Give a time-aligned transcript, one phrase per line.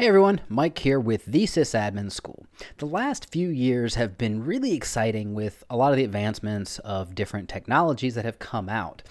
[0.00, 2.46] Hey everyone, Mike here with the Sysadmin School.
[2.76, 7.16] The last few years have been really exciting with a lot of the advancements of
[7.16, 9.02] different technologies that have come out,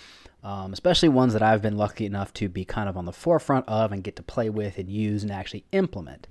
[0.46, 3.68] um, especially ones that I've been lucky enough to be kind of on the forefront
[3.68, 6.26] of and get to play with and use and actually implement.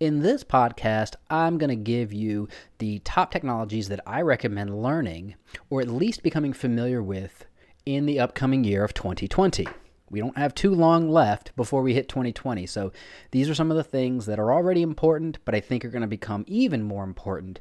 [0.00, 5.36] In this podcast, I'm going to give you the top technologies that I recommend learning
[5.70, 7.44] or at least becoming familiar with
[7.86, 9.68] in the upcoming year of 2020.
[10.10, 12.66] We don't have too long left before we hit 2020.
[12.66, 12.92] So
[13.30, 16.02] these are some of the things that are already important, but I think are going
[16.02, 17.60] to become even more important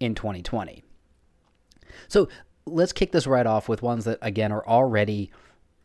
[0.00, 0.82] in 2020.
[2.08, 2.28] So
[2.66, 5.30] let's kick this right off with ones that, again, are already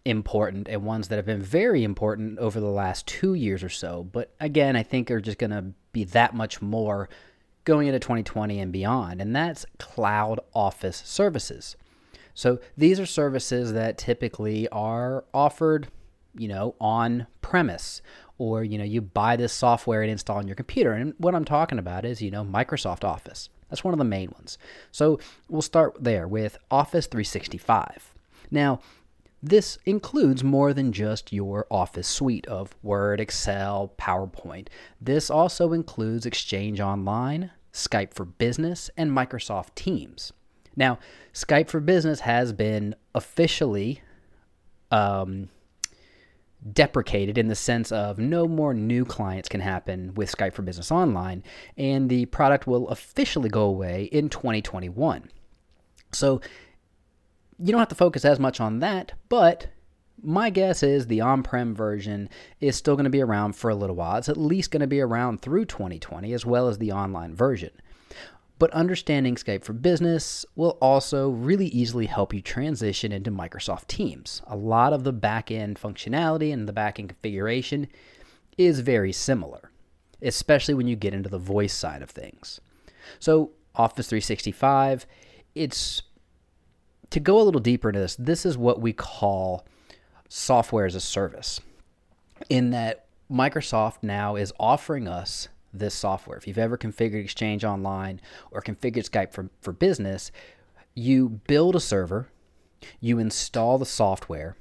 [0.03, 4.03] important and ones that have been very important over the last two years or so.
[4.03, 7.07] But again, I think are just going to be that much more
[7.63, 9.21] going into 2020 and beyond.
[9.21, 11.75] And that's cloud office services.
[12.33, 15.89] So these are services that typically are offered
[16.37, 18.01] you know, on premise
[18.37, 20.93] or, you know, you buy this software and install on your computer.
[20.93, 23.49] And what I'm talking about is, you know, Microsoft Office.
[23.69, 24.57] That's one of the main ones.
[24.91, 28.13] So we'll start there with Office 365.
[28.49, 28.79] Now,
[29.43, 34.67] this includes more than just your Office suite of Word, Excel, PowerPoint.
[34.99, 40.31] This also includes Exchange Online, Skype for Business, and Microsoft Teams.
[40.75, 40.99] Now,
[41.33, 44.01] Skype for Business has been officially
[44.91, 45.49] um,
[46.73, 50.91] deprecated in the sense of no more new clients can happen with Skype for Business
[50.91, 51.43] Online,
[51.77, 55.29] and the product will officially go away in 2021.
[56.11, 56.41] So
[57.57, 59.67] you don't have to focus as much on that, but
[60.21, 63.75] my guess is the on prem version is still going to be around for a
[63.75, 64.17] little while.
[64.17, 67.71] It's at least going to be around through 2020 as well as the online version.
[68.61, 74.43] But understanding Skype for Business will also really easily help you transition into Microsoft Teams.
[74.45, 77.87] A lot of the back end functionality and the back end configuration
[78.59, 79.71] is very similar,
[80.21, 82.61] especially when you get into the voice side of things.
[83.17, 85.07] So, Office 365,
[85.55, 86.03] it's
[87.09, 89.65] to go a little deeper into this, this is what we call
[90.29, 91.61] software as a service,
[92.47, 96.37] in that Microsoft now is offering us this software.
[96.37, 98.21] If you've ever configured Exchange Online
[98.51, 100.31] or configured Skype for, for business,
[100.93, 102.29] you build a server,
[102.99, 104.57] you install the software,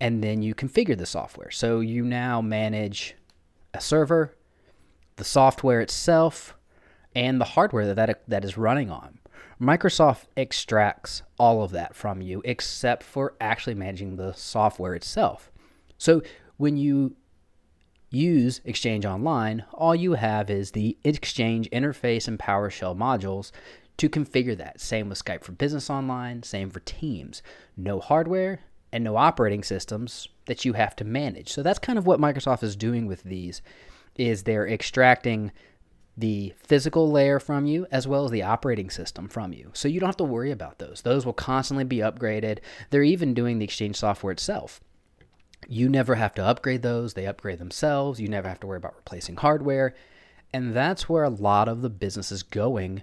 [0.00, 1.50] and then you configure the software.
[1.50, 3.16] So you now manage
[3.74, 4.36] a server,
[5.16, 6.56] the software itself,
[7.14, 9.18] and the hardware that, that that is running on.
[9.60, 15.50] Microsoft extracts all of that from you except for actually managing the software itself.
[15.98, 16.22] So
[16.58, 17.16] when you
[18.10, 23.50] use Exchange Online, all you have is the Exchange interface and PowerShell modules
[23.98, 24.80] to configure that.
[24.80, 27.42] Same with Skype for Business Online, same for Teams.
[27.76, 28.60] No hardware
[28.92, 31.50] and no operating systems that you have to manage.
[31.50, 33.60] So that's kind of what Microsoft is doing with these
[34.16, 35.52] is they're extracting
[36.16, 39.70] the physical layer from you as well as the operating system from you.
[39.72, 41.02] So you don't have to worry about those.
[41.02, 42.58] Those will constantly be upgraded.
[42.90, 44.80] They're even doing the Exchange software itself.
[45.66, 48.20] You never have to upgrade those, they upgrade themselves.
[48.20, 49.94] You never have to worry about replacing hardware.
[50.52, 53.02] And that's where a lot of the business is going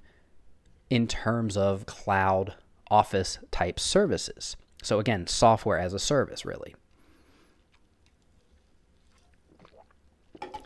[0.90, 2.56] in terms of cloud
[2.90, 4.56] office type services.
[4.82, 6.76] So, again, software as a service, really.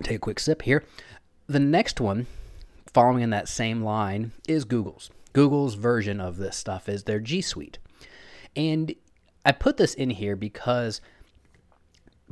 [0.03, 0.83] Take a quick sip here.
[1.47, 2.27] The next one,
[2.93, 5.09] following in that same line, is Google's.
[5.33, 7.79] Google's version of this stuff is their G Suite.
[8.55, 8.93] And
[9.45, 11.01] I put this in here because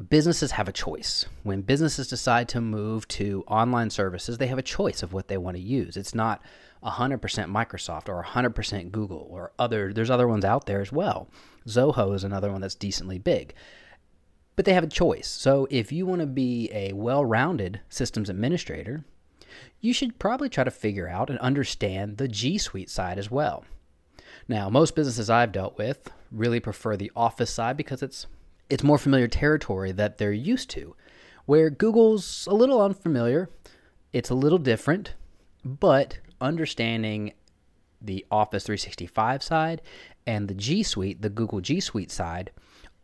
[0.09, 1.25] businesses have a choice.
[1.43, 5.37] When businesses decide to move to online services, they have a choice of what they
[5.37, 5.97] want to use.
[5.97, 6.41] It's not
[6.83, 11.29] 100% Microsoft or 100% Google or other there's other ones out there as well.
[11.67, 13.53] Zoho is another one that's decently big.
[14.55, 15.27] But they have a choice.
[15.27, 19.03] So if you want to be a well-rounded systems administrator,
[19.79, 23.65] you should probably try to figure out and understand the G Suite side as well.
[24.47, 28.27] Now, most businesses I've dealt with really prefer the Office side because it's
[28.69, 30.95] it's more familiar territory that they're used to.
[31.45, 33.49] Where Google's a little unfamiliar,
[34.11, 35.13] it's a little different,
[35.63, 37.33] but understanding
[38.01, 39.81] the Office 365 side
[40.25, 42.51] and the G Suite, the Google G Suite side,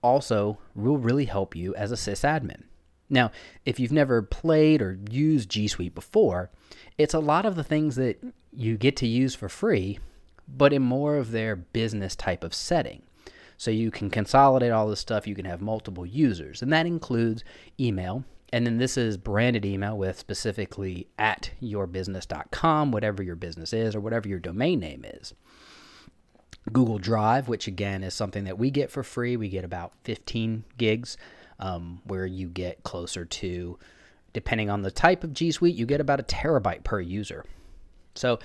[0.01, 2.63] also will really help you as a sysadmin.
[3.09, 3.31] Now,
[3.65, 6.51] if you've never played or used G Suite before,
[6.97, 8.21] it's a lot of the things that
[8.51, 9.99] you get to use for free,
[10.47, 13.03] but in more of their business type of setting.
[13.63, 15.25] So you can consolidate all this stuff.
[15.25, 17.45] You can have multiple users, and that includes
[17.79, 18.25] email.
[18.51, 24.01] And then this is branded email with specifically at yourbusiness.com, whatever your business is or
[24.01, 25.33] whatever your domain name is.
[26.73, 29.37] Google Drive, which again is something that we get for free.
[29.37, 31.15] We get about 15 gigs,
[31.57, 33.79] um, where you get closer to,
[34.33, 37.45] depending on the type of G Suite, you get about a terabyte per user.
[38.13, 38.39] So,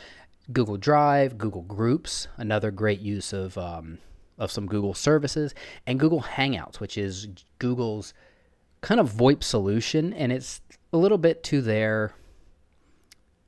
[0.52, 3.98] Google Drive, Google Groups, another great use of um,
[4.38, 5.54] of some Google services,
[5.86, 8.14] and Google Hangouts, which is Google's
[8.80, 10.60] kind of VoIP solution, and it's
[10.92, 12.14] a little bit to their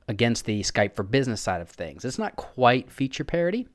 [0.07, 2.03] against the Skype for Business side of things.
[2.03, 3.67] It's not quite feature parity,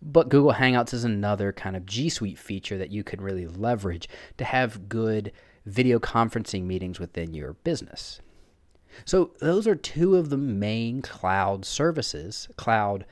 [0.00, 4.08] but Google Hangouts is another kind of G Suite feature that you can really leverage
[4.38, 5.32] to have good
[5.66, 8.20] video conferencing meetings within your business.
[9.04, 13.06] So, those are two of the main cloud services, cloud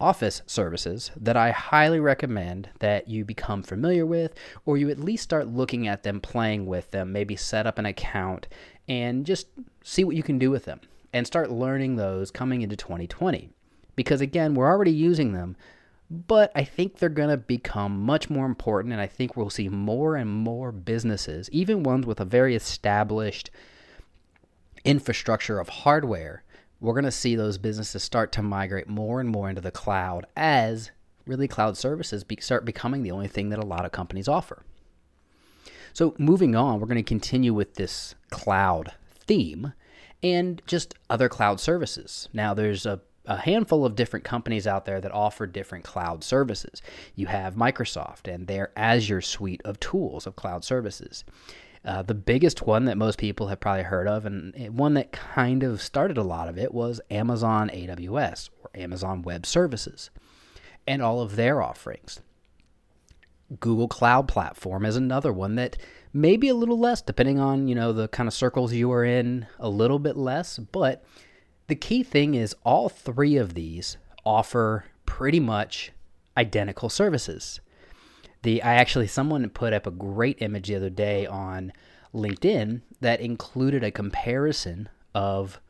[0.00, 4.34] office services that I highly recommend that you become familiar with,
[4.64, 7.86] or you at least start looking at them, playing with them, maybe set up an
[7.86, 8.46] account
[8.88, 9.48] and just
[9.82, 10.80] see what you can do with them
[11.12, 13.50] and start learning those coming into 2020.
[13.96, 15.56] Because again, we're already using them,
[16.10, 19.68] but I think they're going to become much more important, and I think we'll see
[19.68, 23.50] more and more businesses, even ones with a very established
[24.84, 26.44] infrastructure of hardware
[26.80, 30.26] we're going to see those businesses start to migrate more and more into the cloud
[30.36, 30.90] as
[31.26, 34.62] really cloud services be, start becoming the only thing that a lot of companies offer.
[35.92, 38.92] So, moving on, we're going to continue with this cloud
[39.26, 39.72] theme
[40.22, 42.28] and just other cloud services.
[42.32, 46.82] Now, there's a, a handful of different companies out there that offer different cloud services.
[47.14, 51.24] You have Microsoft and their Azure suite of tools of cloud services.
[51.88, 55.62] Uh, the biggest one that most people have probably heard of, and one that kind
[55.62, 60.10] of started a lot of it, was Amazon AWS or Amazon Web Services
[60.86, 62.20] and all of their offerings.
[63.58, 65.78] Google Cloud Platform is another one that
[66.12, 69.46] maybe a little less, depending on you know the kind of circles you are in,
[69.58, 70.58] a little bit less.
[70.58, 71.02] But
[71.68, 73.96] the key thing is all three of these
[74.26, 75.92] offer pretty much
[76.36, 77.60] identical services.
[78.42, 81.72] The I actually someone put up a great image the other day on
[82.14, 85.60] LinkedIn that included a comparison of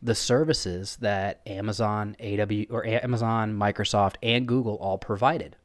[0.00, 5.56] the services that Amazon, AW or Amazon, Microsoft, and Google all provided.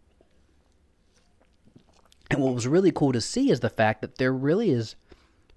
[2.31, 4.95] And what was really cool to see is the fact that there really is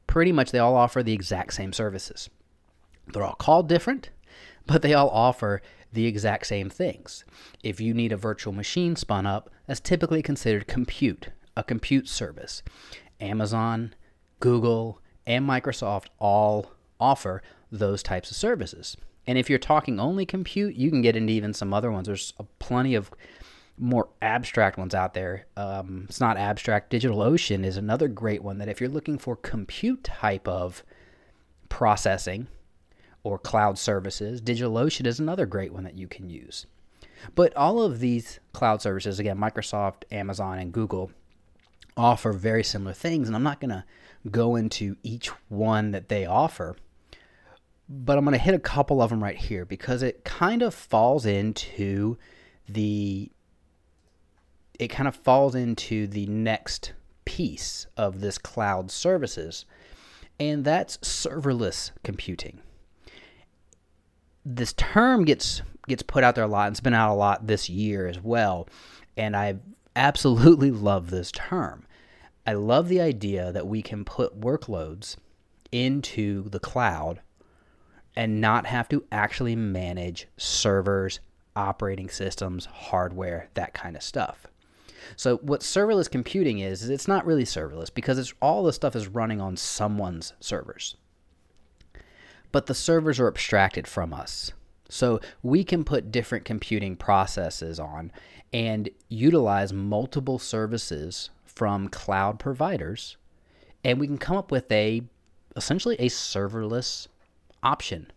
[0.07, 2.29] pretty much they all offer the exact same services.
[3.07, 4.11] They're all called different,
[4.67, 7.25] but they all offer the exact same things.
[7.63, 12.63] If you need a virtual machine spun up, that's typically considered compute, a compute service.
[13.21, 13.95] Amazon,
[14.41, 18.97] Google, and Microsoft all offer those types of services.
[19.27, 22.07] And if you're talking only compute, you can get into even some other ones.
[22.07, 23.11] There's plenty of
[23.79, 25.47] more abstract ones out there.
[25.57, 26.93] Um, it's not abstract.
[26.93, 30.85] DigitalOcean is another great one that if you're looking for compute type of
[31.69, 32.47] processing,
[33.27, 34.41] or cloud services.
[34.41, 36.65] DigitalOcean is another great one that you can use.
[37.35, 41.11] But all of these cloud services, again, Microsoft, Amazon, and Google,
[41.97, 43.27] offer very similar things.
[43.27, 43.85] And I'm not going to
[44.31, 46.77] go into each one that they offer,
[47.89, 50.73] but I'm going to hit a couple of them right here because it kind of
[50.73, 52.17] falls into
[52.69, 53.31] the
[54.79, 56.93] it kind of falls into the next
[57.25, 59.65] piece of this cloud services
[60.39, 62.61] and that's serverless computing
[64.47, 67.47] this term gets gets put out there a lot and it's been out a lot
[67.47, 68.69] this year as well.
[69.17, 69.57] And i
[69.97, 71.85] absolutely love this term.
[72.47, 75.17] I love the idea that we can put workloads
[75.73, 77.21] into the cloud
[78.15, 81.19] and not have to actually manage servers
[81.57, 84.47] operating systems hardware that kind of stuff.
[85.17, 88.95] So what serverless computing is is it's not really serverless because it's all the stuff
[88.95, 90.97] is running on someone's servers
[92.57, 94.51] but the servers are abstracted from us.
[94.89, 98.11] So we can put different computing processes on
[98.51, 103.19] and utilize multiple services from cloud providers
[103.85, 105.03] and we can come up with a
[105.55, 107.09] essentially a serverless
[107.63, 108.11] option.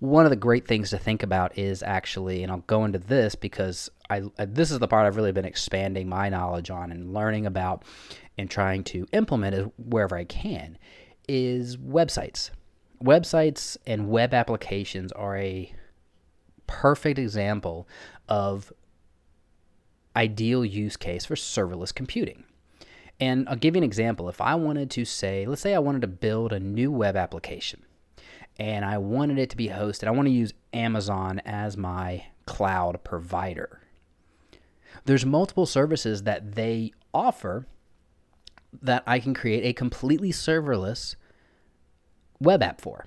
[0.00, 3.36] One of the great things to think about is actually, and I'll go into this
[3.36, 7.46] because I, this is the part I've really been expanding my knowledge on and learning
[7.46, 7.84] about
[8.36, 10.76] and trying to implement wherever I can,
[11.28, 12.50] is websites
[13.04, 15.72] websites and web applications are a
[16.66, 17.86] perfect example
[18.28, 18.72] of
[20.16, 22.44] ideal use case for serverless computing.
[23.20, 24.28] And I'll give you an example.
[24.28, 27.82] If I wanted to say, let's say I wanted to build a new web application
[28.58, 33.04] and I wanted it to be hosted, I want to use Amazon as my cloud
[33.04, 33.80] provider.
[35.04, 37.66] There's multiple services that they offer
[38.82, 41.14] that I can create a completely serverless
[42.40, 43.06] web app for.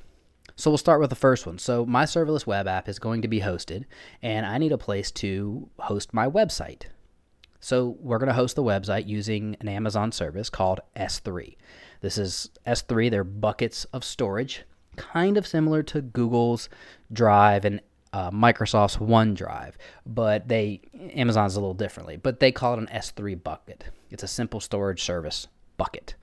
[0.55, 1.59] So we'll start with the first one.
[1.59, 3.85] So my serverless web app is going to be hosted,
[4.23, 6.83] and I need a place to host my website.
[7.59, 11.55] So we're going to host the website using an Amazon service called S3.
[12.01, 14.63] This is S3, they're buckets of storage,
[14.95, 16.69] kind of similar to Google's
[17.11, 17.81] Drive and
[18.13, 19.73] uh, Microsoft's OneDrive,
[20.05, 20.81] but they
[21.13, 22.17] Amazon's a little differently.
[22.17, 23.85] But they call it an S3 bucket.
[24.09, 26.15] It's a simple storage service bucket.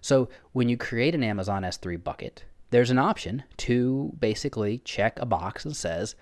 [0.00, 5.26] So when you create an Amazon S3 bucket, there's an option to basically check a
[5.26, 6.14] box and says,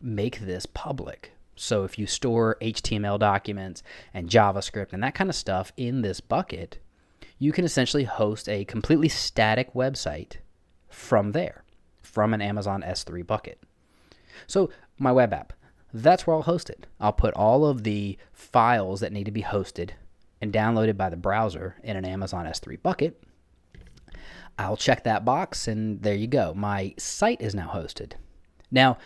[0.00, 1.32] make this public.
[1.54, 6.20] So if you store HTML documents and JavaScript and that kind of stuff in this
[6.20, 6.78] bucket,
[7.38, 10.36] you can essentially host a completely static website
[10.88, 11.64] from there,
[12.02, 13.60] from an Amazon S3 bucket.
[14.46, 15.52] So my web app,
[15.94, 16.86] that's where I'll host it.
[17.00, 19.90] I'll put all of the files that need to be hosted
[20.42, 23.22] and downloaded by the browser in an Amazon S3 bucket
[24.58, 26.54] I'll check that box, and there you go.
[26.54, 28.12] My site is now hosted.
[28.70, 28.98] Now,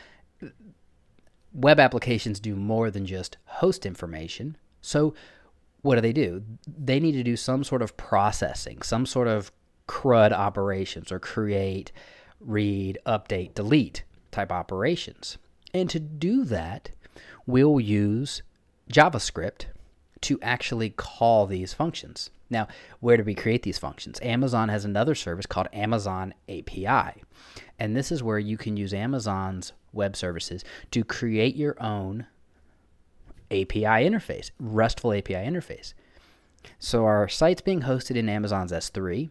[1.53, 4.57] web applications do more than just host information.
[4.81, 5.15] So,
[5.83, 6.43] what do they do?
[6.67, 9.53] They need to do some sort of processing, some sort of
[9.87, 11.93] CRUD operations, or create,
[12.41, 14.03] read, update, delete
[14.33, 15.39] type operations.
[15.73, 16.91] And to do that,
[17.47, 18.43] we'll use
[18.91, 19.67] JavaScript
[20.23, 22.31] to actually call these functions.
[22.49, 22.69] Now,
[23.01, 24.21] where do we create these functions?
[24.23, 27.23] Amazon has another service called Amazon API.
[27.79, 32.27] And this is where you can use Amazon's web services to create your own
[33.51, 35.95] API interface, RESTful API interface.
[36.79, 39.31] So our site's being hosted in Amazon's S3.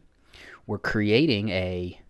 [0.68, 2.02] We're creating a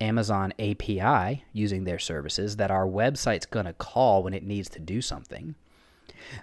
[0.00, 4.80] Amazon API using their services that our website's going to call when it needs to
[4.80, 5.54] do something.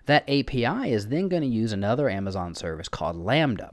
[0.06, 3.72] That API is then going to use another Amazon service called Lambda.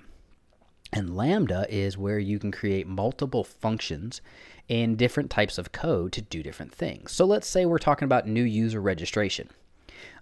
[0.93, 4.21] And Lambda is where you can create multiple functions
[4.69, 7.13] in different types of code to do different things.
[7.13, 9.51] So let's say we're talking about new user registration.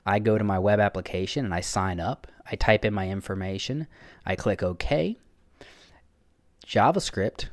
[0.07, 2.26] I go to my web application and I sign up.
[2.50, 3.87] I type in my information.
[4.26, 5.17] I click OK.
[6.67, 7.49] JavaScript,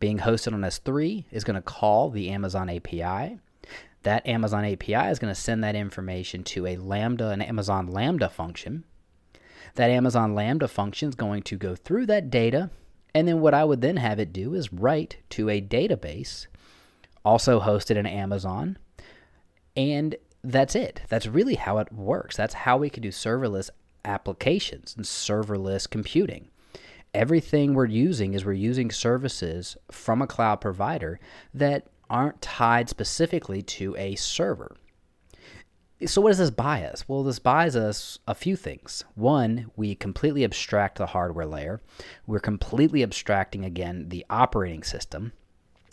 [0.00, 3.38] being hosted on S3, is going to call the Amazon API.
[4.02, 8.28] That Amazon API is going to send that information to a Lambda, an Amazon Lambda
[8.28, 8.84] function
[9.74, 12.70] that Amazon Lambda function is going to go through that data.
[13.14, 16.46] And then what I would then have it do is write to a database,
[17.24, 18.78] also hosted in Amazon.
[19.76, 21.02] And that's it.
[21.08, 22.36] That's really how it works.
[22.36, 23.70] That's how we can do serverless
[24.04, 26.48] applications and serverless computing.
[27.14, 31.20] Everything we're using is we're using services from a cloud provider
[31.52, 34.76] that aren't tied specifically to a server.
[36.04, 37.08] So, what does this buy us?
[37.08, 39.04] Well, this buys us a few things.
[39.14, 41.80] One, we completely abstract the hardware layer.
[42.26, 45.32] We're completely abstracting, again, the operating system.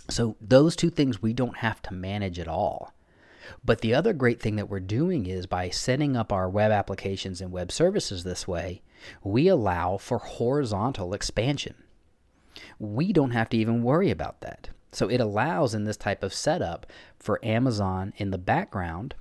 [0.09, 2.93] So, those two things we don't have to manage at all.
[3.63, 7.39] But the other great thing that we're doing is by setting up our web applications
[7.39, 8.81] and web services this way,
[9.23, 11.75] we allow for horizontal expansion.
[12.77, 14.69] We don't have to even worry about that.
[14.91, 19.15] So, it allows in this type of setup for Amazon in the background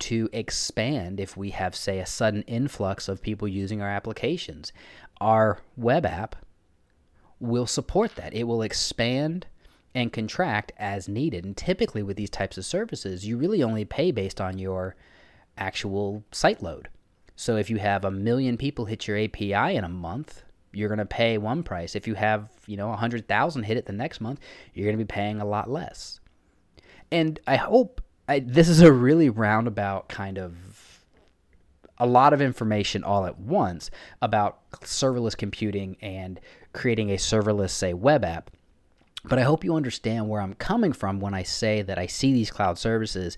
[0.00, 4.72] to expand if we have, say, a sudden influx of people using our applications.
[5.20, 6.36] Our web app
[7.40, 8.34] will support that.
[8.34, 9.46] It will expand
[9.94, 11.44] and contract as needed.
[11.44, 14.94] And typically, with these types of services, you really only pay based on your
[15.56, 16.88] actual site load.
[17.34, 20.98] So if you have a million people hit your API in a month, you're going
[20.98, 21.96] to pay one price.
[21.96, 24.40] If you have, you know, 100,000 hit it the next month,
[24.74, 26.20] you're going to be paying a lot less.
[27.10, 30.54] And I hope I, this is a really roundabout kind of
[31.98, 33.90] a lot of information all at once
[34.22, 36.38] about serverless computing and
[36.72, 38.50] creating a serverless, say, web app.
[39.24, 42.32] But I hope you understand where I'm coming from when I say that I see
[42.32, 43.36] these cloud services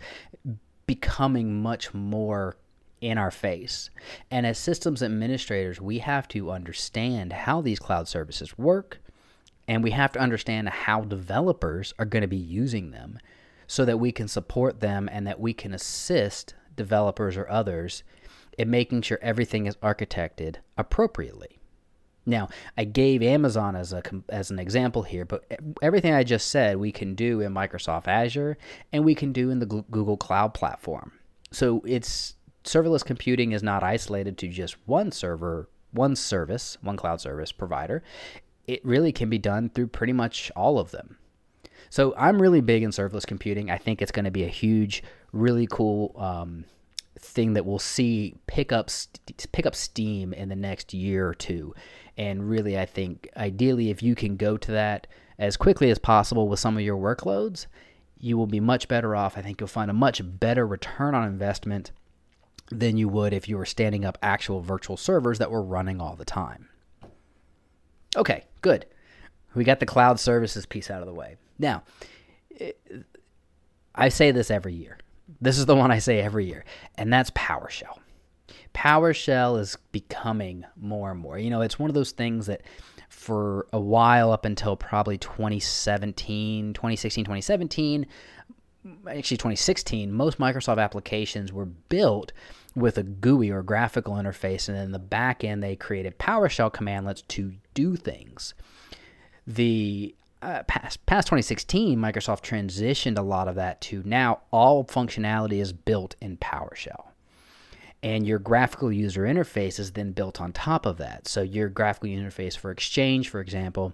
[0.87, 2.57] becoming much more
[3.01, 3.91] in our face.
[4.31, 9.01] And as systems administrators, we have to understand how these cloud services work,
[9.67, 13.19] and we have to understand how developers are going to be using them
[13.67, 18.03] so that we can support them and that we can assist developers or others
[18.59, 21.61] in making sure everything is architected appropriately.
[22.27, 25.45] Now, I gave Amazon as a as an example here, but
[25.81, 28.59] everything I just said we can do in Microsoft Azure
[28.93, 31.13] and we can do in the Google Cloud platform.
[31.51, 37.21] So it's serverless computing is not isolated to just one server, one service, one cloud
[37.21, 38.03] service provider.
[38.67, 41.17] It really can be done through pretty much all of them.
[41.89, 43.71] So I'm really big in serverless computing.
[43.71, 45.03] I think it's going to be a huge,
[45.33, 46.65] really cool um,
[47.19, 51.35] thing that we'll see pick up st- pick up steam in the next year or
[51.35, 51.75] two.
[52.17, 55.07] And really, I think ideally, if you can go to that
[55.39, 57.67] as quickly as possible with some of your workloads,
[58.19, 59.39] you will be much better off.
[59.39, 61.91] I think you'll find a much better return on investment
[62.71, 66.17] than you would if you were standing up actual virtual servers that were running all
[66.17, 66.69] the time.
[68.17, 68.87] Okay, good.
[69.55, 71.37] We got the cloud services piece out of the way.
[71.59, 71.83] Now,
[73.95, 74.99] I say this every year.
[75.41, 76.65] This is the one I say every year,
[76.97, 77.99] and that's PowerShell.
[78.75, 81.39] PowerShell is becoming more and more.
[81.39, 82.63] You know, it's one of those things that
[83.09, 88.07] for a while up until probably 2017, 2016, 2017,
[89.09, 92.33] actually 2016, most Microsoft applications were built
[92.75, 97.27] with a GUI or graphical interface, and in the back end, they created PowerShell commandlets
[97.29, 98.55] to do things.
[99.47, 105.61] The uh, past past 2016, Microsoft transitioned a lot of that to now all functionality
[105.61, 107.09] is built in PowerShell.
[108.03, 111.29] And your graphical user interface is then built on top of that.
[111.29, 113.93] So your graphical interface for Exchange, for example,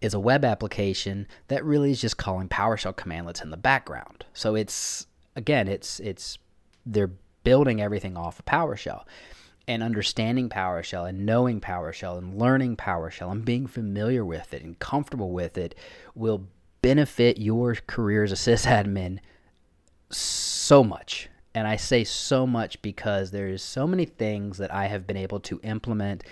[0.00, 4.24] is a web application that really is just calling PowerShell commandlets in the background.
[4.34, 6.38] So it's again, it's it's
[6.86, 7.10] they're
[7.44, 9.04] building everything off of PowerShell
[9.68, 14.78] and understanding PowerShell and knowing PowerShell and learning PowerShell and being familiar with it and
[14.78, 15.74] comfortable with it
[16.14, 16.46] will
[16.82, 19.18] benefit your career as a sysadmin
[20.10, 21.28] so much.
[21.54, 25.40] And I say so much because there's so many things that I have been able
[25.40, 26.24] to implement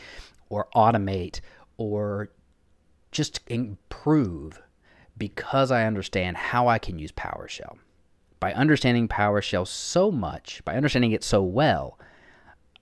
[0.49, 1.41] or automate
[1.77, 2.31] or
[3.13, 4.61] just improve
[5.17, 7.77] because I understand how I can use PowerShell.
[8.41, 11.99] By understanding PowerShell so much, by understanding it so well,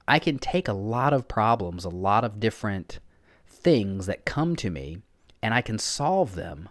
[0.07, 3.00] I can take a lot of problems, a lot of different
[3.47, 4.99] things that come to me,
[5.43, 6.69] and I can solve them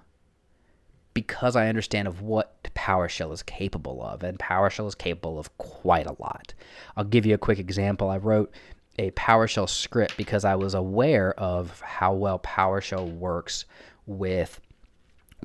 [1.14, 6.06] because I understand of what PowerShell is capable of, and PowerShell is capable of quite
[6.06, 6.54] a lot.
[6.96, 8.10] I'll give you a quick example.
[8.10, 8.54] I wrote
[9.00, 13.66] a PowerShell script because I was aware of how well PowerShell works
[14.06, 14.62] with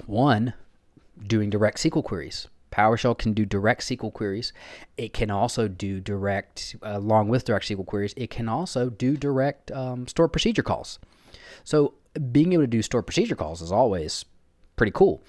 [0.07, 0.55] one
[1.27, 2.49] doing direct SQL queries.
[2.73, 4.53] PowerShell can do direct SQL queries.
[4.97, 9.71] It can also do direct, along with direct SQL queries, it can also do direct
[9.71, 10.99] um, store procedure calls.
[11.65, 11.95] So
[12.33, 14.25] being able to do store procedure calls is always
[14.77, 15.23] pretty cool.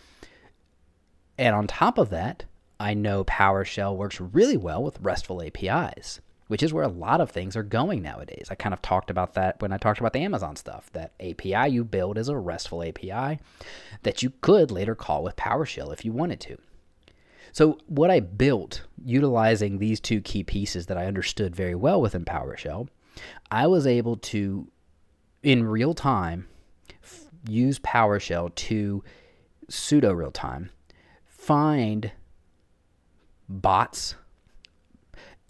[1.38, 2.46] And on top of that,
[2.80, 7.32] I know PowerShell works really well with RESTful APIs, which is where a lot of
[7.32, 8.48] things are going nowadays.
[8.52, 10.92] I kind of talked about that when I talked about the Amazon stuff.
[10.94, 13.40] That API you build is a RESTful API
[14.04, 16.58] that you could later call with PowerShell if you wanted to.
[17.54, 22.26] So, what I built utilizing these two key pieces that I understood very well within
[22.26, 22.88] PowerShell,
[23.52, 24.68] I was able to,
[25.44, 26.48] in real time,
[27.04, 29.04] f- use PowerShell to
[29.70, 30.72] pseudo real time
[31.28, 32.12] find
[33.48, 34.16] bots,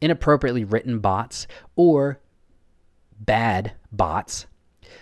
[0.02, 2.20] inappropriately written bots, or
[3.18, 4.48] bad bots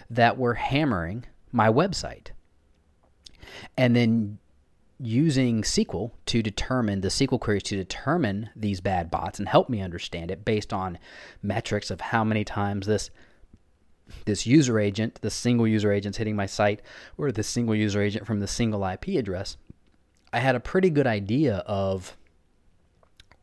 [0.09, 2.27] that were hammering my website.
[3.75, 4.37] And then
[5.01, 9.81] using SQL to determine the SQL queries to determine these bad bots and help me
[9.81, 10.99] understand it based on
[11.41, 13.09] metrics of how many times this
[14.25, 16.81] this user agent, the single user agent's hitting my site,
[17.17, 19.55] or the single user agent from the single IP address.
[20.33, 22.17] I had a pretty good idea of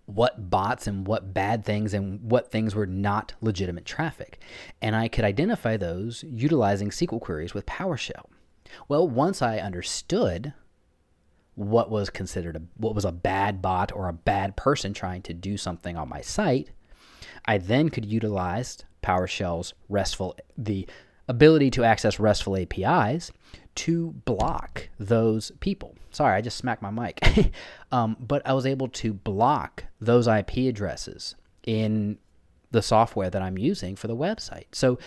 [0.04, 4.40] what bots and what bad things and what things were not legitimate traffic.
[4.80, 8.26] And I could identify those utilizing SQL queries with PowerShell.
[8.88, 10.52] Well, once I understood
[11.58, 15.34] what was considered a what was a bad bot or a bad person trying to
[15.34, 16.70] do something on my site,
[17.46, 20.86] I then could utilize PowerShell's RESTful the
[21.26, 23.32] ability to access RESTful APIs
[23.74, 25.96] to block those people.
[26.10, 27.20] Sorry, I just smacked my mic.
[27.92, 32.18] um, but I was able to block those IP addresses in
[32.70, 34.66] the software that I'm using for the website.
[34.72, 34.98] So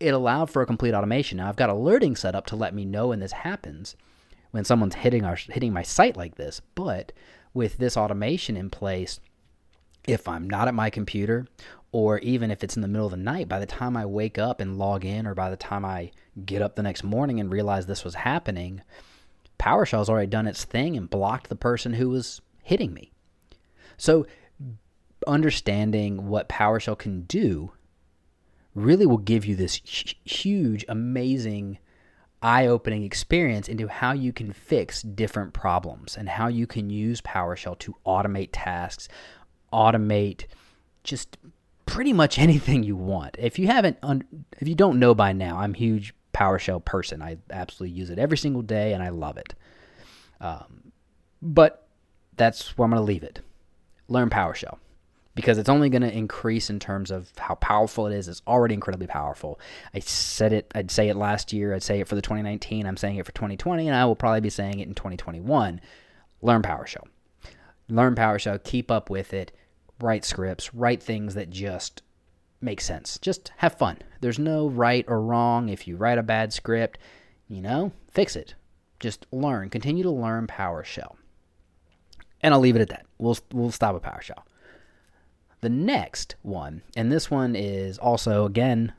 [0.00, 1.38] it allowed for a complete automation.
[1.38, 3.96] Now I've got alerting set up to let me know when this happens
[4.52, 6.62] when someone's hitting our hitting my site like this.
[6.74, 7.12] But
[7.52, 9.18] with this automation in place,
[10.06, 11.46] if I'm not at my computer,
[11.90, 14.38] or even if it's in the middle of the night, by the time I wake
[14.38, 16.10] up and log in, or by the time I
[16.46, 18.82] get up the next morning and realize this was happening,
[19.58, 23.12] PowerShell's already done its thing and blocked the person who was hitting me.
[23.96, 24.26] So,
[25.26, 27.72] understanding what PowerShell can do
[28.74, 29.80] really will give you this
[30.24, 31.78] huge, amazing
[32.42, 37.20] eye opening experience into how you can fix different problems and how you can use
[37.20, 39.08] PowerShell to automate tasks,
[39.72, 40.46] automate
[41.04, 41.38] just
[41.86, 43.36] pretty much anything you want.
[43.38, 43.98] If you haven't,
[44.58, 47.22] if you don't know by now, I'm a huge PowerShell person.
[47.22, 49.54] I absolutely use it every single day and I love it.
[50.40, 50.92] Um,
[51.40, 51.86] but
[52.36, 53.40] that's where I'm going to leave it.
[54.08, 54.78] Learn PowerShell
[55.34, 58.28] because it's only going to increase in terms of how powerful it is.
[58.28, 59.58] It's already incredibly powerful.
[59.94, 62.96] I said it, I'd say it last year, I'd say it for the 2019, I'm
[62.96, 65.80] saying it for 2020, and I will probably be saying it in 2021.
[66.42, 67.06] learn PowerShell.
[67.88, 69.52] Learn PowerShell, keep up with it,
[70.00, 72.02] write scripts, write things that just
[72.60, 73.18] make sense.
[73.18, 73.98] Just have fun.
[74.20, 75.68] There's no right or wrong.
[75.68, 76.98] If you write a bad script,
[77.48, 78.54] you know, fix it.
[79.00, 79.68] Just learn.
[79.68, 81.16] Continue to learn PowerShell.
[82.40, 83.06] And I'll leave it at that.
[83.18, 84.42] We'll we'll stop with PowerShell.
[85.62, 88.92] The next one, and this one is also again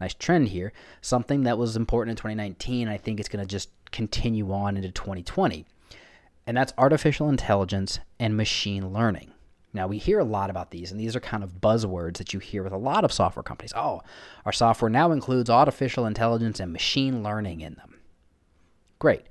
[0.00, 2.88] nice trend here, something that was important in 2019.
[2.88, 5.64] I think it's going to just continue on into 2020.
[6.46, 9.32] And that's artificial intelligence and machine learning.
[9.72, 12.40] Now, we hear a lot about these, and these are kind of buzzwords that you
[12.40, 13.72] hear with a lot of software companies.
[13.74, 14.02] Oh,
[14.44, 18.00] our software now includes artificial intelligence and machine learning in them.
[18.98, 19.22] Great.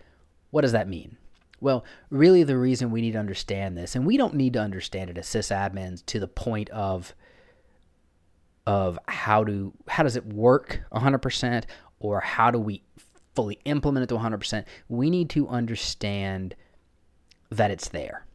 [0.49, 1.17] What does that mean?
[1.61, 5.09] Well, really, the reason we need to understand this, and we don't need to understand
[5.09, 7.15] it as sysadmins to the point of
[8.67, 11.63] of how do how does it work 100%
[11.99, 12.83] or how do we
[13.35, 14.65] fully implement it to 100%.
[14.89, 16.55] We need to understand
[17.49, 18.25] that it's there.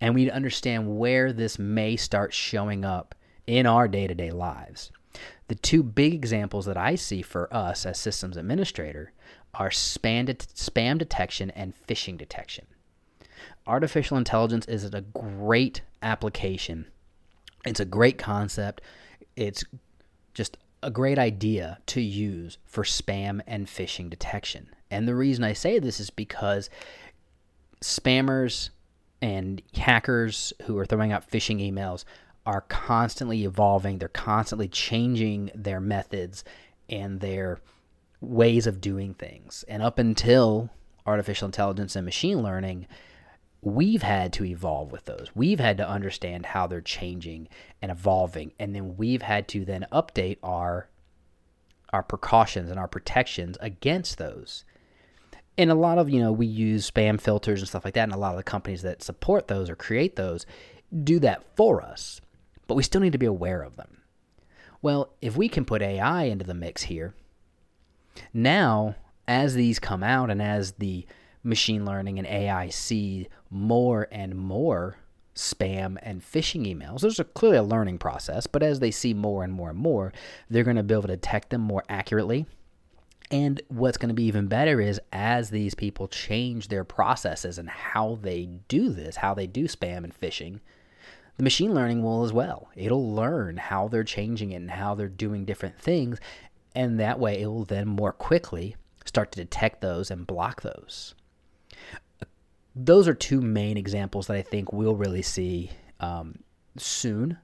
[0.00, 3.14] And we need to understand where this may start showing up
[3.46, 4.90] in our day-to-day lives.
[5.48, 9.12] The two big examples that I see for us as systems administrator
[9.54, 12.66] are spam, det- spam detection and phishing detection.
[13.66, 16.86] Artificial intelligence is a great application.
[17.64, 18.80] It's a great concept.
[19.36, 19.64] It's
[20.34, 24.68] just a great idea to use for spam and phishing detection.
[24.90, 26.70] And the reason I say this is because
[27.82, 28.70] spammers
[29.22, 32.04] and hackers who are throwing out phishing emails
[32.46, 36.42] are constantly evolving, they're constantly changing their methods
[36.88, 37.60] and their
[38.20, 39.64] ways of doing things.
[39.68, 40.70] And up until
[41.06, 42.86] artificial intelligence and machine learning,
[43.62, 45.28] we've had to evolve with those.
[45.34, 47.48] We've had to understand how they're changing
[47.82, 50.88] and evolving, and then we've had to then update our
[51.92, 54.64] our precautions and our protections against those.
[55.58, 58.12] And a lot of, you know, we use spam filters and stuff like that, and
[58.12, 60.46] a lot of the companies that support those or create those
[61.02, 62.20] do that for us.
[62.68, 64.02] But we still need to be aware of them.
[64.82, 67.14] Well, if we can put AI into the mix here,
[68.32, 68.96] now
[69.26, 71.06] as these come out and as the
[71.42, 74.96] machine learning and AI see more and more
[75.34, 77.00] spam and phishing emails.
[77.00, 80.12] There's a, clearly a learning process, but as they see more and more and more,
[80.48, 82.46] they're going to be able to detect them more accurately.
[83.30, 87.68] And what's going to be even better is as these people change their processes and
[87.68, 90.58] how they do this, how they do spam and phishing,
[91.36, 92.68] the machine learning will as well.
[92.74, 96.18] It'll learn how they're changing it and how they're doing different things.
[96.74, 101.14] And that way, it will then more quickly start to detect those and block those
[102.74, 106.38] those are two main examples that I think we'll really see um,
[106.76, 107.38] soon.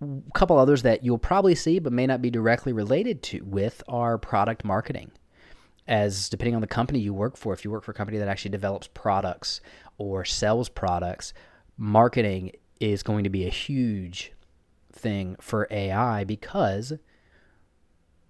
[0.00, 3.82] A couple others that you'll probably see but may not be directly related to with
[3.88, 5.12] are product marketing.
[5.86, 8.28] As depending on the company you work for, if you work for a company that
[8.28, 9.60] actually develops products
[9.98, 11.34] or sells products,
[11.76, 14.32] marketing is going to be a huge
[14.92, 16.94] thing for AI because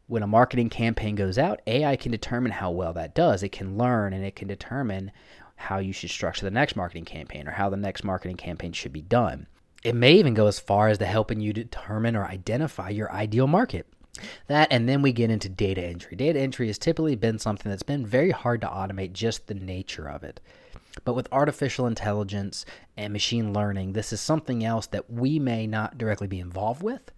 [0.07, 3.43] when a marketing campaign goes out, AI can determine how well that does.
[3.43, 5.13] It can learn and it can determine
[5.57, 8.93] how you should structure the next marketing campaign or how the next marketing campaign should
[8.93, 9.47] be done.
[9.83, 13.47] It may even go as far as to helping you determine or identify your ideal
[13.47, 13.87] market.
[14.47, 16.17] That, and then we get into data entry.
[16.17, 20.09] Data entry has typically been something that's been very hard to automate, just the nature
[20.09, 20.41] of it.
[21.05, 25.97] But with artificial intelligence and machine learning, this is something else that we may not
[25.97, 27.11] directly be involved with,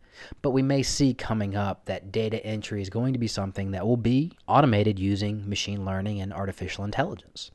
[0.43, 3.87] but we may see coming up that data entry is going to be something that
[3.87, 7.51] will be automated using machine learning and artificial intelligence.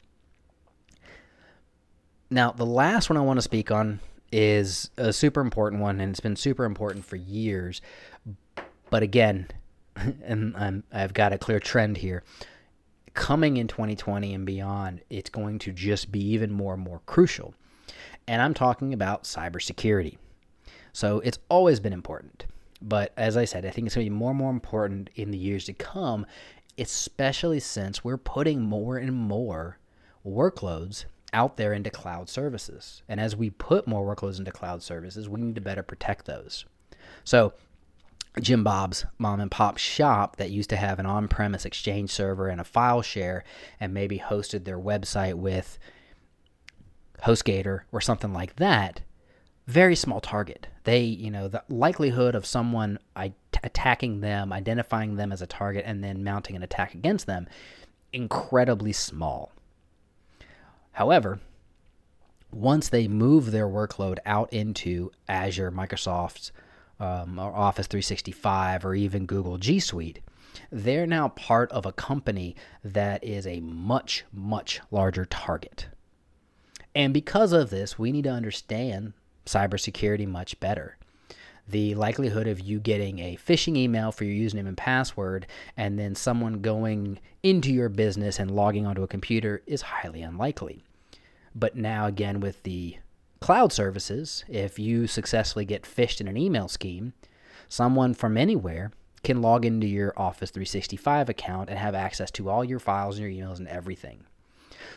[2.29, 3.99] Now, the last one I want to speak on
[4.31, 7.81] is a super important one, and it's been super important for years.
[8.89, 9.47] But again,
[10.23, 12.23] and I'm, I've got a clear trend here.
[13.13, 17.53] Coming in 2020 and beyond, it's going to just be even more and more crucial.
[18.27, 20.17] And I'm talking about cybersecurity.
[20.99, 22.45] So it's always been important.
[22.81, 25.31] But as I said, I think it's going to be more and more important in
[25.31, 26.25] the years to come,
[26.77, 29.77] especially since we're putting more and more
[30.27, 33.01] workloads out there into cloud services.
[33.07, 36.65] And as we put more workloads into cloud services, we need to better protect those.
[37.23, 37.53] So,
[38.41, 42.49] Jim Bob's mom and pop shop that used to have an on premise exchange server
[42.49, 43.45] and a file share
[43.79, 45.79] and maybe hosted their website with
[47.23, 48.99] HostGator or something like that,
[49.69, 50.67] very small target.
[50.83, 52.97] They, you know, the likelihood of someone
[53.63, 57.47] attacking them, identifying them as a target, and then mounting an attack against them,
[58.11, 59.51] incredibly small.
[60.93, 61.39] However,
[62.51, 66.51] once they move their workload out into Azure, Microsoft's
[66.99, 70.19] um, or Office 365, or even Google G Suite,
[70.71, 75.89] they're now part of a company that is a much, much larger target.
[76.95, 79.13] And because of this, we need to understand
[79.49, 80.97] cybersecurity much better.
[81.67, 85.45] The likelihood of you getting a phishing email for your username and password
[85.77, 90.83] and then someone going into your business and logging onto a computer is highly unlikely.
[91.53, 92.97] But now, again, with the
[93.39, 97.13] cloud services, if you successfully get phished in an email scheme,
[97.67, 98.91] someone from anywhere
[99.23, 103.31] can log into your Office 365 account and have access to all your files and
[103.31, 104.23] your emails and everything.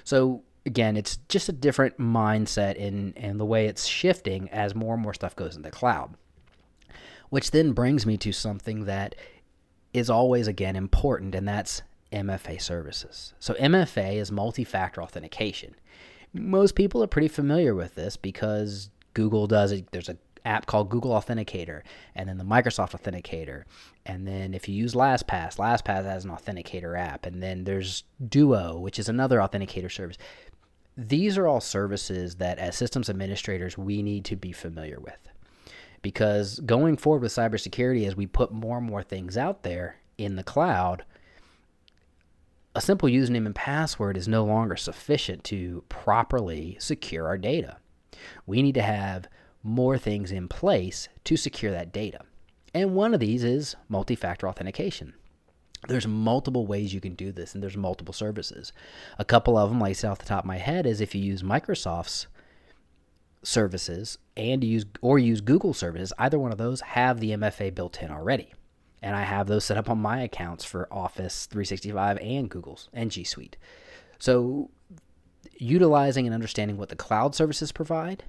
[0.05, 4.95] So again, it's just a different mindset in and the way it's shifting as more
[4.95, 6.15] and more stuff goes into the cloud.
[7.31, 9.15] Which then brings me to something that
[9.95, 13.35] is always again important, and that's MFA services.
[13.39, 15.75] So MFA is multi-factor authentication.
[16.35, 19.91] Most people are pretty familiar with this because Google does it.
[19.93, 21.83] There's a app called Google Authenticator,
[22.15, 23.65] and then the Microsoft Authenticator.
[24.05, 27.27] And then if you use LastPass, LastPass has an authenticator app.
[27.27, 30.19] And then there's Duo, which is another authenticator service.
[30.97, 35.29] These are all services that, as systems administrators, we need to be familiar with.
[36.03, 40.37] Because going forward with cybersecurity, as we put more and more things out there in
[40.37, 41.05] the cloud,
[42.75, 47.77] a simple username and password is no longer sufficient to properly secure our data.
[48.47, 49.29] We need to have
[49.63, 52.21] more things in place to secure that data.
[52.75, 55.15] And one of these is multi factor authentication.
[55.89, 58.73] There's multiple ways you can do this, and there's multiple services.
[59.19, 61.23] A couple of them, like I off the top of my head, is if you
[61.23, 62.29] use Microsoft's
[63.43, 68.01] services and use or use Google services, either one of those have the MFA built
[68.01, 68.53] in already.
[69.03, 73.11] And I have those set up on my accounts for Office 365 and Google's and
[73.11, 73.57] G Suite.
[74.21, 74.71] So
[75.57, 78.23] utilizing and understanding what the cloud services provide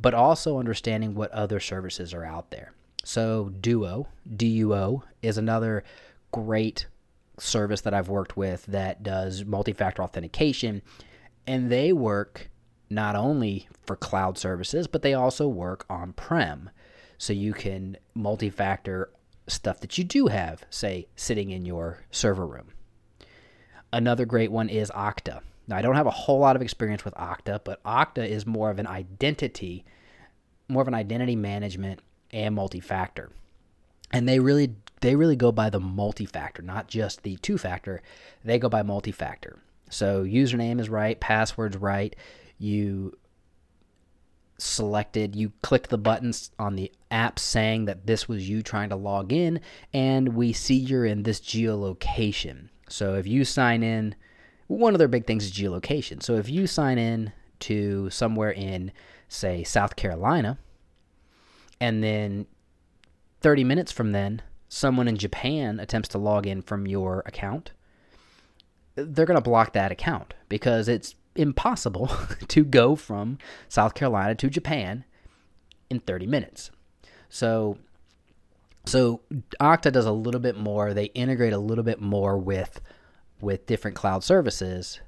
[0.00, 2.72] but also understanding what other services are out there.
[3.04, 5.84] So, Duo, DUO, is another
[6.36, 6.86] great
[7.38, 10.82] service that I've worked with that does multi factor authentication.
[11.46, 12.50] And they work
[12.90, 16.70] not only for cloud services, but they also work on prem.
[17.16, 19.10] So you can multi factor
[19.48, 22.68] stuff that you do have, say, sitting in your server room.
[23.92, 25.40] Another great one is Okta.
[25.68, 28.70] Now, I don't have a whole lot of experience with Okta, but Okta is more
[28.70, 29.84] of an identity,
[30.68, 33.30] more of an identity management and multi-factor.
[34.12, 38.02] And they really they really go by the multi-factor, not just the two-factor.
[38.44, 39.58] They go by multi-factor.
[39.90, 42.16] So username is right, password's right.
[42.58, 43.16] You
[44.58, 48.96] selected, you click the buttons on the app saying that this was you trying to
[48.96, 49.60] log in,
[49.92, 52.70] and we see you're in this geolocation.
[52.88, 54.14] So if you sign in
[54.66, 56.22] one of their big things is geolocation.
[56.22, 58.92] So if you sign in to somewhere in,
[59.28, 60.58] say, South Carolina,
[61.80, 62.46] and then
[63.40, 67.72] 30 minutes from then, someone in Japan attempts to log in from your account,
[68.94, 72.10] they're going to block that account because it's impossible
[72.48, 75.04] to go from South Carolina to Japan
[75.90, 76.70] in 30 minutes.
[77.28, 77.78] So
[78.84, 79.20] so
[79.60, 80.94] Okta does a little bit more.
[80.94, 82.80] They integrate a little bit more with
[83.40, 85.00] with different cloud services.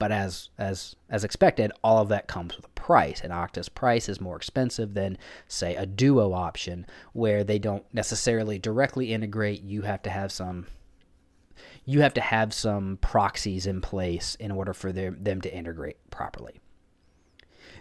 [0.00, 4.08] But as as as expected, all of that comes with a price, and Okta's price
[4.08, 9.62] is more expensive than, say, a Duo option, where they don't necessarily directly integrate.
[9.62, 10.66] You have to have some
[11.84, 16.60] you have to have some proxies in place in order for them to integrate properly.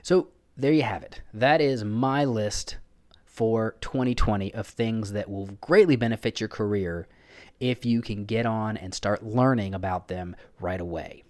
[0.01, 0.27] So
[0.57, 1.21] there you have it.
[1.33, 2.77] That is my list
[3.25, 7.07] for 2020 of things that will greatly benefit your career
[7.61, 11.23] if you can get on and start learning about them right away.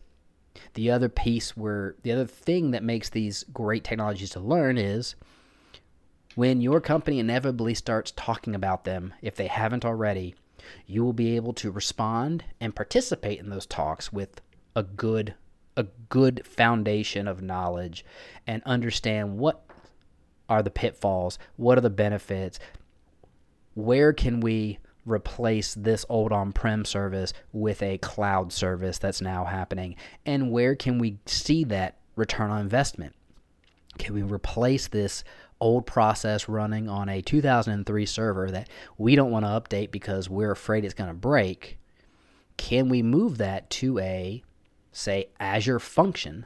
[0.73, 5.15] The other piece where the other thing that makes these great technologies to learn is
[6.35, 10.35] when your company inevitably starts talking about them, if they haven't already,
[10.85, 14.41] you will be able to respond and participate in those talks with
[14.75, 15.35] a good
[15.77, 18.03] a good foundation of knowledge
[18.45, 19.65] and understand what
[20.49, 22.59] are the pitfalls, what are the benefits,
[23.75, 24.77] where can we
[25.09, 29.95] replace this old on prem service with a cloud service that's now happening?
[30.25, 33.15] And where can we see that return on investment?
[33.97, 35.23] Can we replace this
[35.59, 40.51] old process running on a 2003 server that we don't want to update because we're
[40.51, 41.77] afraid it's going to break?
[42.57, 44.43] Can we move that to a,
[44.91, 46.45] say, Azure function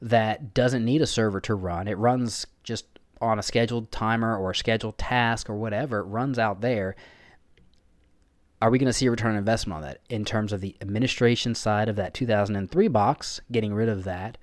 [0.00, 1.88] that doesn't need a server to run?
[1.88, 2.86] It runs just
[3.24, 6.96] on a scheduled timer or a scheduled task or whatever, it runs out there.
[8.62, 10.76] Are we going to see a return on investment on that in terms of the
[10.80, 14.38] administration side of that 2003 box, getting rid of that,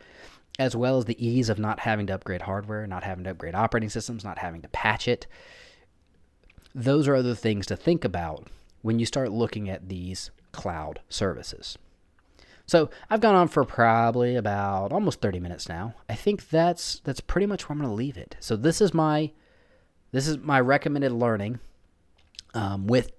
[0.60, 3.56] as well as the ease of not having to upgrade hardware, not having to upgrade
[3.56, 5.26] operating systems, not having to patch it?
[6.76, 8.48] Those are other things to think about
[8.82, 11.78] when you start looking at these cloud services.
[12.72, 15.94] So I've gone on for probably about almost 30 minutes now.
[16.08, 18.38] I think that's that's pretty much where I'm going to leave it.
[18.40, 19.32] So this is my
[20.14, 21.60] this is my recommended learning
[22.54, 23.12] um, with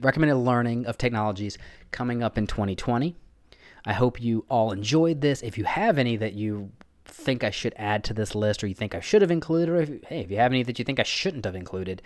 [0.00, 1.56] recommended learning of technologies
[1.90, 3.16] coming up in 2020.
[3.86, 5.42] I hope you all enjoyed this.
[5.42, 6.70] If you have any that you
[7.06, 9.76] think I should add to this list or you think I should have included, or
[9.76, 12.02] if, hey, if you have any that you think I shouldn't have included,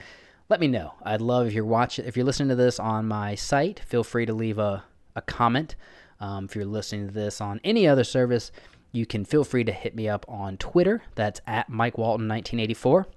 [0.48, 0.94] let me know.
[1.02, 4.26] I'd love if you're watching, if you're listening to this on my site, feel free
[4.26, 4.84] to leave a,
[5.16, 5.74] a comment.
[6.22, 8.52] Um, if you're listening to this on any other service,
[8.92, 11.02] you can feel free to hit me up on Twitter.
[11.16, 13.08] That's at Mike Walton 1984.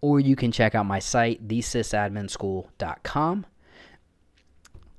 [0.00, 3.46] Or you can check out my site, thesysadminschool.com.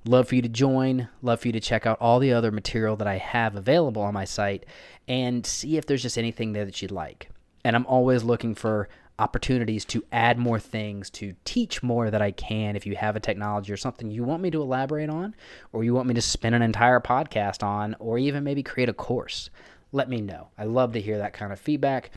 [0.06, 1.10] Love for you to join.
[1.22, 4.14] Love for you to check out all the other material that I have available on
[4.14, 4.66] my site
[5.08, 7.30] and see if there's just anything there that you'd like.
[7.66, 8.88] And I'm always looking for
[9.22, 12.76] opportunities to add more things, to teach more that I can.
[12.76, 15.36] If you have a technology or something you want me to elaborate on,
[15.72, 18.94] or you want me to spin an entire podcast on, or even maybe create a
[18.94, 19.50] course,
[19.92, 20.48] let me know.
[20.58, 22.12] I love to hear that kind of feedback.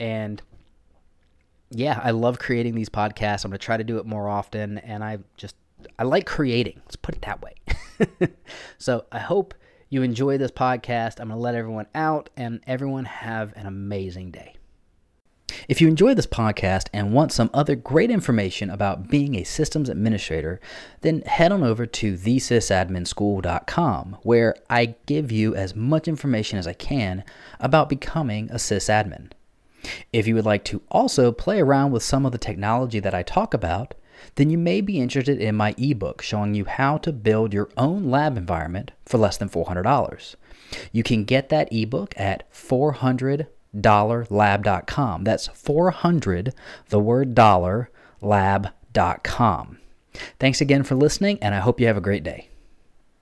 [0.00, 0.40] And
[1.70, 3.44] yeah, I love creating these podcasts.
[3.44, 4.78] I'm going to try to do it more often.
[4.78, 5.56] And I just
[5.98, 6.80] I like creating.
[6.84, 7.54] Let's put it that way.
[8.78, 9.54] so I hope
[9.90, 11.20] you enjoy this podcast.
[11.20, 14.55] I'm going to let everyone out and everyone have an amazing day.
[15.68, 19.88] If you enjoy this podcast and want some other great information about being a systems
[19.88, 20.60] administrator,
[21.00, 26.72] then head on over to thesysadminschool.com where I give you as much information as I
[26.72, 27.24] can
[27.58, 29.32] about becoming a sysadmin.
[30.12, 33.22] If you would like to also play around with some of the technology that I
[33.22, 33.94] talk about,
[34.36, 38.04] then you may be interested in my ebook showing you how to build your own
[38.04, 40.36] lab environment for less than $400.
[40.92, 42.50] You can get that ebook at
[43.76, 45.24] 400dollarlab.com.
[45.24, 46.54] That's 400,
[46.88, 49.78] the word dollar, lab.com.
[50.38, 52.48] Thanks again for listening, and I hope you have a great day.